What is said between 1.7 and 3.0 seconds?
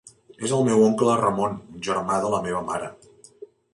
un germà de la meva mare.